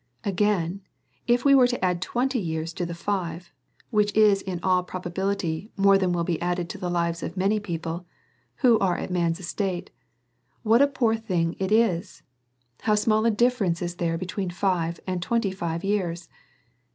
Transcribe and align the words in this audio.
Again, 0.23 0.81
if 1.27 1.45
we 1.45 1.53
were 1.53 1.67
to 1.67 1.85
add 1.85 2.01
twenty 2.01 2.39
years 2.39 2.73
to 2.73 2.87
the 2.87 2.95
five, 2.95 3.51
which 3.91 4.11
is 4.15 4.41
in 4.41 4.59
all 4.63 4.81
probability 4.81 5.69
more 5.77 5.95
than 5.95 6.11
will 6.11 6.23
be 6.23 6.41
added 6.41 6.69
to 6.71 6.79
the 6.79 6.89
lives 6.89 7.21
of 7.21 7.37
many 7.37 7.59
people 7.59 8.07
who 8.65 8.79
are 8.79 8.97
at 8.97 9.11
man's 9.11 9.39
estate, 9.39 9.91
what 10.63 10.81
a 10.81 10.87
poor 10.87 11.15
thing 11.15 11.53
is 11.59 11.67
this! 11.67 12.23
how 12.81 12.95
small 12.95 13.27
a 13.27 13.29
difference 13.29 13.79
is 13.79 13.97
there 13.97 14.17
between 14.17 14.49
five 14.49 14.99
and 15.05 15.21
twenty 15.21 15.51
five 15.51 15.83
years 15.83 16.29